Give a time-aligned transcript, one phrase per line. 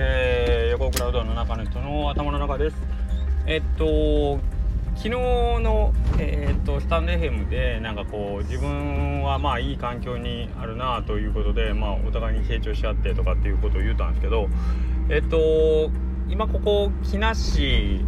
[0.00, 2.76] えー、横クラウドの中の人の頭の中です。
[3.46, 4.38] えっと、
[4.94, 14.48] 昨日の、えー、っとスタンド FM でなんかこう自分はまあいい環境にあるなということで、まあ、お互いに成長し合ってとかっていうことを言うたんですけど、
[15.08, 15.90] えっと、
[16.28, 18.00] 今ここ木梨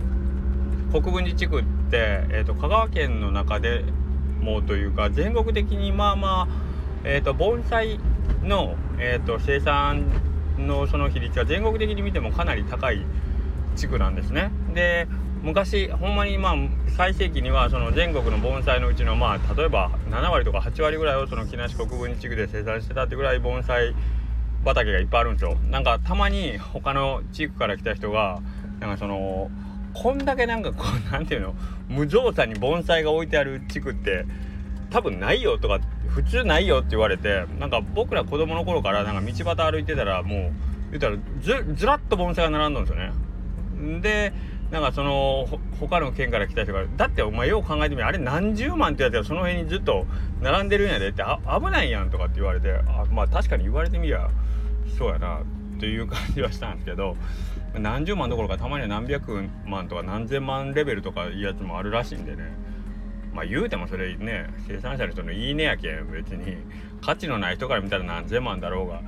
[0.93, 3.83] 国分寺地区って、えっと、香川県の中で
[4.41, 6.49] もというか全国的にまあまあ、
[7.03, 7.99] えっと、盆栽
[8.45, 10.30] の、えっと、生産
[10.67, 13.05] のその比率は全国的に見てもかなり高い
[13.77, 14.51] 地区なんですね。
[14.75, 15.07] で
[15.43, 16.55] 昔ほんまにまあ
[16.97, 23.95] 最盛期にはその全国の盆栽のうちのまあ例えば7割とか8割ぐらいをその木梨国分地区で生産してたってぐらい盆栽
[24.65, 25.57] 畑がいっぱいあるんですよ。
[25.71, 28.41] なんかたまに他の地区から来た人が
[28.81, 29.51] なんかその
[29.95, 31.55] こんだけなんかこう何ていうの
[31.89, 34.27] 無造作に盆栽が置いてある地区って
[34.91, 40.53] 多分ないよとか普通ないよって言われてなんか僕ら子供の頃からなんか道端歩いてたらもう
[40.91, 44.01] 言ったらずずらっと盆栽が並んだんですよね。
[44.01, 44.33] で
[44.71, 45.49] なんかその
[45.81, 50.07] 他の県から来た人が「だってお前よう考えてみあれ何十万ってやつがその辺にずっと
[50.41, 54.29] 並んでるんやで」って危ないやんとかって言われてあまあ確かに言われてみりゃ
[54.97, 55.43] そうやなっ
[55.81, 57.17] ていう感じはしたんですけど
[57.79, 62.53] 何十万どころかたまには何百万とか何千万レベルとかいうやつもあるらしいんでね
[63.35, 66.57] まあ言うてもそれね生産者の人のいいねやけん別に。
[67.03, 69.01] 価値のない人から見たら何千万だろうが。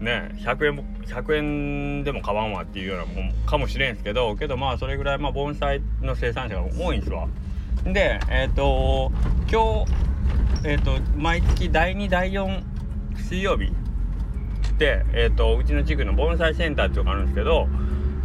[0.00, 7.28] ね100円も100円でも買わんわっていうようなもんかもしれんすけどけどまあそれぐらいまあ盆栽の生産者が多いんですわ。
[7.84, 9.12] でえっ、ー、と
[9.50, 9.92] 今日
[10.64, 12.62] えっ、ー、と毎月第2第4
[13.16, 13.72] 水曜日
[14.78, 17.68] で、えーと、うちの地区の盆栽センターっていうのがあるんですけど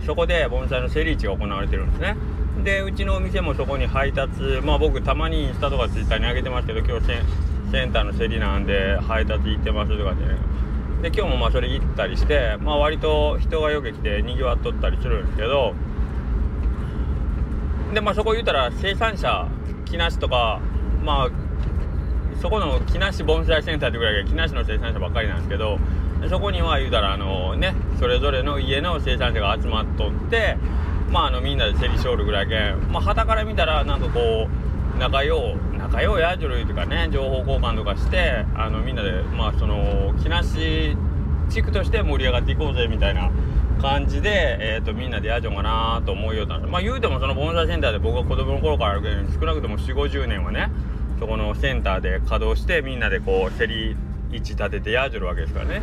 [0.05, 2.15] そこで盆栽の競り市が行われてるんですね。
[2.63, 7.07] でうちのお店もそこに配達まあ僕たまにインスタとかツイッターに上げてますけど今日
[7.71, 10.35] センターの競りなんで配達行ってますとかで、ね、
[11.03, 15.73] で今日もまあそれ行ったりしてまあ割と人がよく来てにぎわっとったりするんですけど。
[17.93, 19.47] でまあそこ言うたら生産者
[19.85, 20.59] 木梨とか
[21.03, 21.29] まあ
[22.41, 25.79] そこの木梨盆栽センターってぐらいが木梨の生産者ばっかりなんですけど
[26.29, 30.57] そこには言うたらあのねそれぞれの家の生産者が集まっとって
[31.11, 34.47] まああのみんなで競りしょるぐらいけんまあ旗から見たらなんかこ
[34.95, 40.95] う仲良う仲良うやじるいとかね情報交換とかしてあのみんなでまあその木梨
[41.49, 43.31] 地区として盛り上がっていこうぜみたいな
[43.81, 50.69] 感じで、えーと、みんなでやじょんかなと思うようなまあ言うてもその盆栽センターで僕が子供の頃からあるけど少なくとも4 5 0年はね
[51.19, 53.95] そこのセンターで稼働してみんなでこう競り
[54.31, 55.81] 位置立ててやじるわけですからね。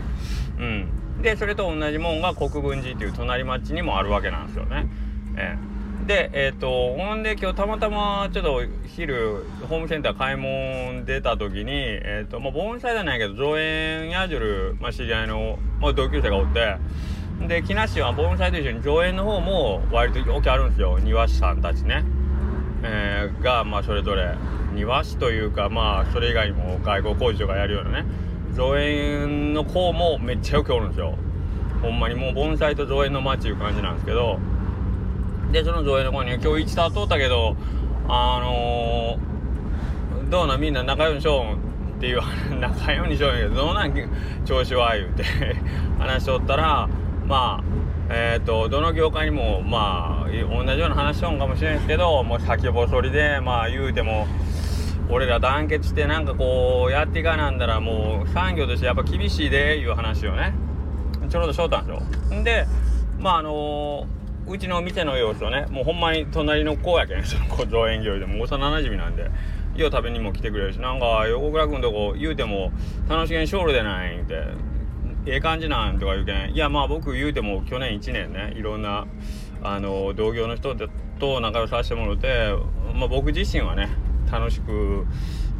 [0.58, 4.87] うん、でそれと同じもんが国分寺っていう隣町にもあるわけなんですよね。
[5.36, 16.76] えー、でえっ、ー、とほんで今日たまたまちょっと昼ホームセンター買い物出た時にえっ、ー、とまあ盆栽じゃないけど造園やじる、まあ、知り合いの、まあ、同級生がおって
[17.46, 22.04] で木梨は盆栽と一緒に造園の方も割と大きあるんですよ庭師さんたちね。
[22.82, 24.34] えー、がまあそれぞれ
[24.75, 28.04] 庭師というかまあそれ以外にも外交工事とかやるようなね
[28.52, 31.16] 造園の子もめっちゃよくおるんですよ
[31.82, 34.38] ほんまにもう盆栽と造園の町いう感じなんですけど
[35.52, 37.56] でその造園の子に今日一タ通ったけど
[38.08, 41.54] あのー、どうなみんな仲良ししょん
[41.96, 42.20] っていう
[42.60, 43.92] 仲良にしょんやけどどうなん
[44.44, 45.24] 調子は言うて
[45.98, 46.88] 話しとったら
[47.26, 47.64] まあ
[48.10, 54.26] えっ、ー、とどの業界にもまあ同じような話しよんかもしれんすけどもう先細りでまあ言うても
[55.08, 60.52] 俺ら団結してなんかこうやっていかなんだらもう産業としてやっぱ厳しいでいう話をね
[61.28, 62.36] ちょうどしょったんですよ。
[62.36, 62.66] んで
[63.18, 64.06] まああの、
[64.48, 69.30] うちの店の様子をねもうほんまに隣の子やけん その子造園業でも幼なじみなんで
[69.76, 72.72] よう食べにも来てくれるしなんか横倉君とこ言うても
[73.08, 74.34] 楽しげにショールでないって
[75.26, 79.06] ええ感じなんとか言うけんいやまあ僕言うても去年1年ねいろんな
[79.62, 80.74] あの同業の人
[81.18, 82.54] と仲良させてもらって、
[82.94, 83.88] まあ、僕自身はね
[84.30, 85.06] 楽しく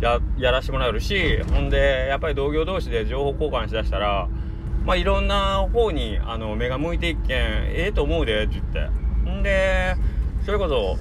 [0.01, 4.29] ややらしてもらえるしほんでやっぱり同業同士で情報交換しだしたら
[4.87, 8.65] まあいろんな方にあの目が向いていっけんええと思うでって言っ
[9.25, 9.97] てんで
[10.45, 10.97] それこそ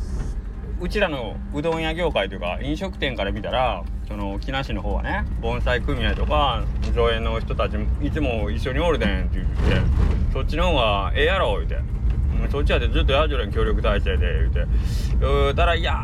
[0.81, 6.63] うちらのうどん屋業界というか飲食店から見たらその木梨の方はね盆栽組合とか
[6.95, 9.53] 造園の人たちいつも一緒におるでんって言って
[10.33, 11.95] そっちの方がええやろ言うて。
[12.51, 14.65] そっちやでずっとヤジュラに協力体制で言うて。
[15.19, 15.95] 言うたらいや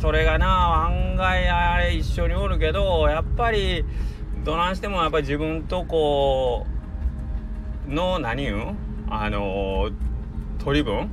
[0.00, 3.84] それがな案外あれ一緒におるけどやっぱり
[4.44, 6.77] どないしてもやっぱり自分とこう
[7.88, 8.76] の何言うん
[9.10, 9.90] あの
[10.58, 11.10] 取り分？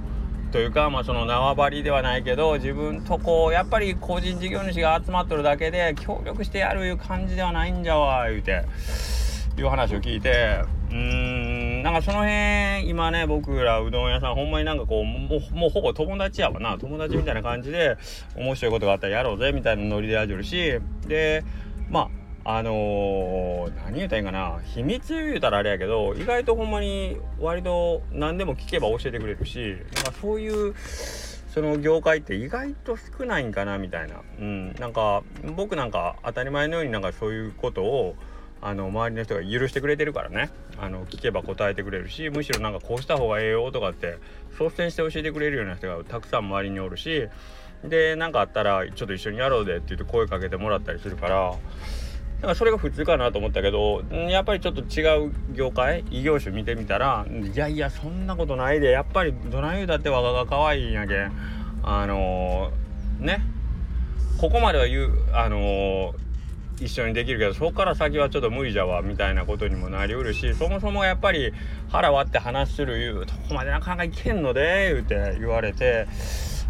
[0.52, 8.64] というか、まあ、その縄張りではないけど自分とこうやっぱり個人事業主が集まっとるだけで協力してやるいう感じではないんじゃわ言うて
[9.58, 10.62] いう話を聞いて
[10.92, 16.78] うーんなんかその辺今ね僕らうどん屋さんほんまになんかこうもうもうほぼ友達やわな。
[16.78, 17.98] 友達みたいな感じで
[18.38, 21.44] 面白いことがあったらやろうぜみたいなノリでやじるしで
[21.90, 24.60] まああのー、何言うたらいいんかな。
[24.64, 35.24] 秘密言うたらあれやけど意外とほんまに割と何でも聞けば教えてくれるしなんかそういうその業界って意外と少ないんかなみたいな、うん、なんか
[35.56, 38.16] 僕なんか当たり前のようになんかそういうことを
[38.62, 40.52] あの周りの人が許してくれてるからね。
[40.78, 44.20] あの聞けば答えてくれるしむしろなんかこうした方がええよとかって
[44.60, 47.28] 率先して教えてくれるような人がたくさん周りにおるし
[47.84, 51.54] で何かあったらちょっと一緒にやろうでって言って声かけてもらったりするから
[52.36, 61.32] だからそれが普通かなと思ったけどやっぱりちょっと違う業界異業種見てみたらいやいやそんなことないでやっぱりどない言うだって若が可愛いんやけん。
[61.84, 63.42] あのー、ね。
[64.40, 66.26] ここまでは言うあのー
[66.82, 71.54] 一緒にできるけどそこから先はちょっと無理じゃわみたいなことにもなりうるしそもそもやっぱり
[71.90, 76.06] 腹割って話するいうとこまでなかなかいけんので言うて言われて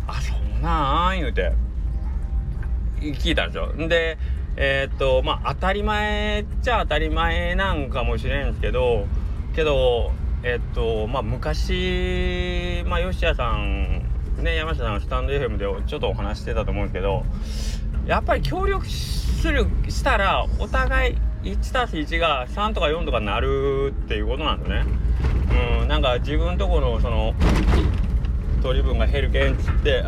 [0.05, 1.53] あそうなん言うて。
[3.13, 3.87] 聞いたんですよ。
[3.87, 4.17] で
[4.57, 9.05] えー、っとまあ当たり前っちゃ当たり前なんかもしれんすけど
[9.55, 10.11] けど
[10.43, 14.03] え、っとまあ昔まあ吉谷さん
[14.37, 17.23] ね山下さんスタンド FM でちょっとお話してたと思うんですけど
[18.05, 24.85] やっぱり協力するしたらお互い1たす1が3とか4とかなるっていうことなんだね。
[25.81, 27.33] うん、なんか自分とこのその
[28.63, 30.03] 取り分が減るけんっつって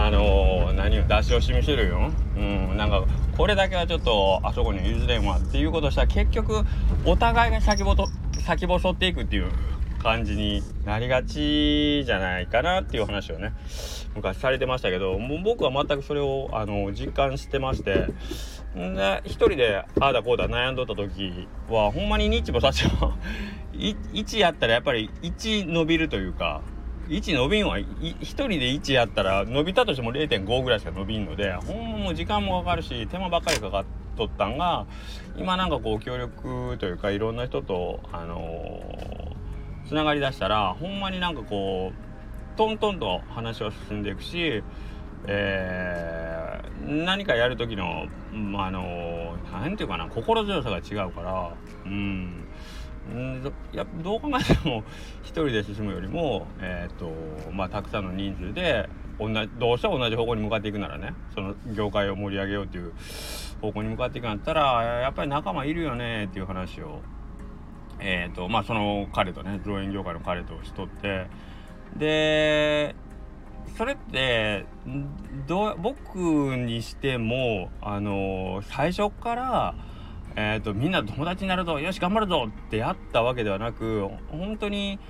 [0.00, 2.12] あのー、何を出し惜しみするよ。
[2.36, 3.04] うん、なんか
[3.36, 6.64] これだけはちょっとあそこに譲れんわっていうことしたら結局
[7.04, 8.06] お互いが先細
[8.46, 9.50] 先細っていくっていう
[10.00, 13.52] 感じになりがちじゃないかなっていう話をね
[14.14, 18.06] 昔されてましたけどもう僕は全くそれをあの実感してまして
[18.76, 23.14] で一人でああだこうだ悩んどった時はほんまにニッチもサチも
[23.74, 26.62] 1やったらやっぱり1伸びるというか
[27.08, 33.84] 1伸びんは1人で1やったら伸びたとしても0.5ぐらいしか伸びんのでほんまも時間もかかるし手間ばっかりかかっ
[34.16, 34.86] とったんが
[35.36, 44.62] 今なんかこう協力というかいろんな人とあのー、ながりだしたらほんまになんかこうトントンと話は進んでいくし、
[45.26, 51.54] えー、何かやる時の、まあ、あの何て言うかな心強さが違うから
[51.86, 52.44] うん。
[53.10, 54.84] んどやどう考えても
[55.22, 57.10] 一人で進むよりも、えーと
[57.52, 58.88] まあ、たくさんの人数で
[59.18, 62.92] 同じどうしても同じ方向に向かっていくならねその業界を盛り上げようっていう
[63.60, 67.00] 方向に向かっていくんだったらやっぱり仲間いるよねっていう話を、
[67.98, 71.26] えーとまあ、その彼とね造園業界の彼としとって。
[71.96, 72.94] で
[73.76, 74.66] それって
[75.46, 76.18] ど僕
[76.56, 79.74] にしてもあの最初から、
[80.40, 85.00] えーと、みんな友達になるぞよし頑張るぞってやったわけではなく本当に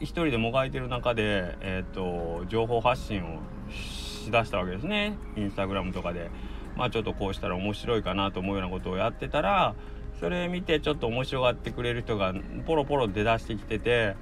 [0.00, 3.40] 一人でもがいてる中で、えーと、情報発信を
[3.70, 6.30] しだしたわけですねインスタグラムとかで。
[6.76, 9.74] まあちょっとこうしたら面白いかなと思うようなことをやってたら
[10.18, 12.34] それ見てちょっと面白がってくれる人が
[12.66, 14.16] ポロポロ出だしてきてて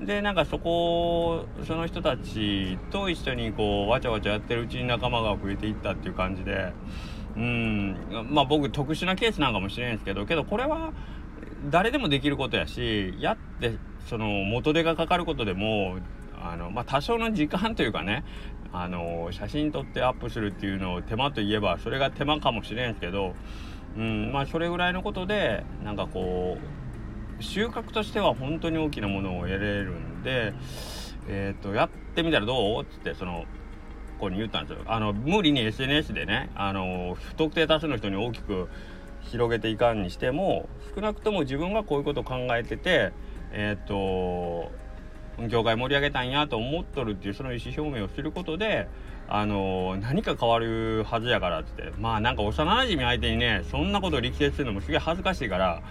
[0.00, 6.72] でなんかそこその人たちと一緒にこうわちゃわちゃやってるうちに仲間が増えていったっていう感じで
[7.36, 7.96] うん。
[8.30, 10.92] まあ僕特殊なケースなんかもしれないんですけどけどこれは
[11.70, 13.76] 誰でもできることやしやって
[14.08, 15.98] その元手がかかることでも
[16.40, 18.24] あの、まあ、多少の時間というかね
[18.72, 23.34] あの写真撮ってアップするっていうのを手間といえばそれが手間かもしれんすけど、
[23.96, 26.82] うんまあ、それぐらいのことでなんかこう
[27.42, 30.54] 収穫としては本当に大きなものを得れるんで、
[31.28, 32.82] え、ー、と、やってみたらどう？
[32.82, 33.44] っつって、その、
[34.22, 34.84] 子に言ったんですよ。
[34.86, 38.68] あの、無理に SNS でね、あの、不特定多数の人に大きく
[39.22, 43.12] 広げていかんにしても、少なくとも自分がこういうことを考えてて、
[43.52, 44.70] えっ、と、
[45.48, 48.88] 業界盛り上げたんやと思っとるっていうその意思表明をすることで、
[49.28, 55.82] あの何か変わるはずやからってまあなんか幼馴染相手にねそんなこと力説するのもすげえ恥ずかしいから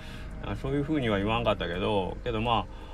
[0.62, 2.91] そういうふうには言わんかったけどけどまあ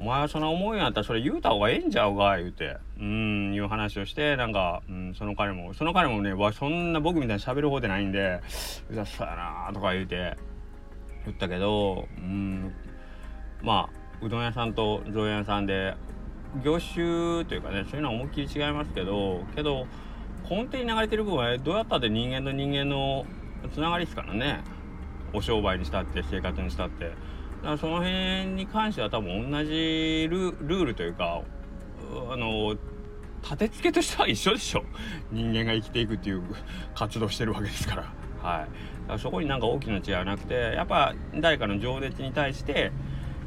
[0.00, 2.78] お前はそんな思いんやったらそれ言うた方がええんちゃうか言うて。
[2.98, 8.40] うんいう話をしてなんか、うん、その彼もその彼もねわそんな僕みたいに喋る方でないんで
[8.90, 10.36] うざそうやなとか言うて
[11.24, 12.74] 言ったけどうん
[13.62, 15.94] まあうどん屋さんと造園屋さんで
[16.62, 19.86] 業種というかねそういうのは思いっきり違いますけどけど
[20.48, 23.24] 根底に流れてる部分はどうやったって人間と人間の
[23.72, 24.60] つながりですからね。
[25.32, 27.12] お商売にしたって生活にしたって。
[27.62, 31.42] らその辺に関しては多分同じルールというか
[32.30, 32.76] あの
[33.42, 34.84] 立て付けとしては一緒でしょ。
[35.32, 36.42] 人間が生きていくっていう
[36.94, 38.02] 活動してるわけですから。
[38.42, 38.60] はい。
[38.60, 38.68] だか
[39.08, 42.92] らそこになんか大きな違いはなくてやっぱ誰かの情熱に対して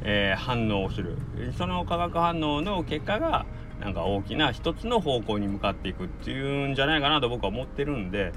[0.04, 1.16] えー、反応をする。
[1.56, 3.46] その化学反応の結果が
[3.80, 8.32] なんか大きな一つの方向に向かっていくっていうんじゃないかなと僕は思ってるんで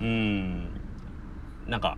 [0.00, 0.68] うん。
[1.66, 1.96] なんか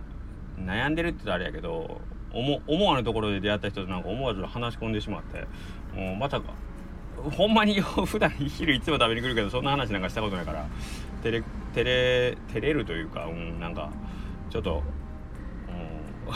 [0.57, 2.01] 悩んでるって言ったらあれやけど
[2.33, 5.47] 思思わぬところで出会った人となんか思わず話し込んでしまって
[5.95, 6.53] もうまさか。
[7.19, 10.65] ほんまに 普段昼いつも食べに来るけどそんな話なんかしたことないから
[11.21, 11.43] 照れ
[11.73, 13.89] 照れ照れるというか、うん、なんか
[14.49, 14.83] ちょっと、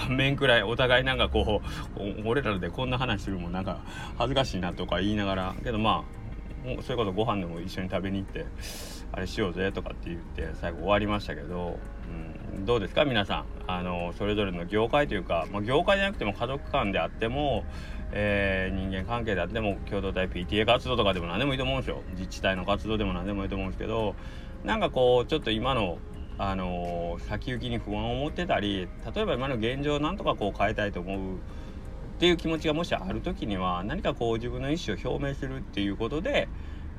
[0.10, 1.62] うん、 面くらいお互いなんかこ
[1.96, 3.80] う俺らでこんな話するもなんか
[4.18, 6.23] 恥ずかしいなとか言いながらけどまあ
[6.64, 8.46] もうそれこそご飯でも一緒に食べに行って
[9.12, 11.78] あれしようぜとかって言って最後終わりましたけど、
[12.56, 13.06] うん、どうですか？
[13.06, 13.46] 皆さん。
[13.68, 17.64] あのそれぞれの業界というか、まあ、業界じゃなくても家族間であっても、
[18.12, 22.02] えー、人間関係であっても共同体 PTA 活動とかでも何でもいいと思うんですよ。
[22.12, 24.16] 自治体の活動でも何でもいいと思うんですけど
[24.64, 25.98] なんかこうちょっと今の
[26.40, 31.38] あの、先行きに不安を持ってたり例えば今の現状をなんとかこう変えたいと思う
[32.14, 36.48] っていう気持ちがもしある時には何かこう自分の意思を表明するっていうことで、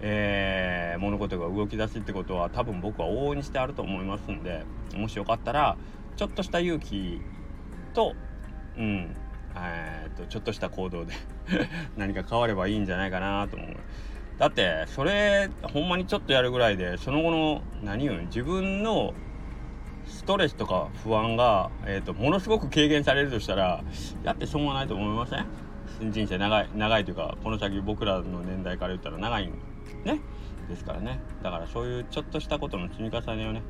[0.01, 5.77] えー、物事が動き出すってことは多分僕は往々にしてあると思いますんでもしよかったら
[6.17, 7.21] ちょっとした勇気
[7.95, 8.15] と
[8.77, 9.17] うん
[9.57, 11.15] えー、っとちょっとした行動で
[11.97, 13.69] 何か変わればいいんじゃないかなと思う。
[14.39, 19.15] だってそれほんまにちょっとやるぐらいでその後の何言う自分の
[20.25, 23.85] ストレスとか不安が、えーと、ものすごく軽減されるとしたら
[24.23, 26.13] やってしょうがないと思いません？
[26.13, 29.51] 人生長い長いというかこの先僕らの年代から言ったら長い
[30.05, 30.21] ね。
[30.67, 31.21] ですからね。
[31.43, 33.61] だからそういうちょっとしたことの積み重ねをね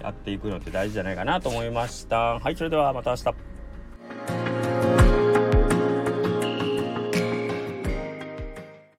[0.00, 2.38] やっていくのって大事じゃないかなと思いました。
[2.38, 3.47] はいそれではまた明日。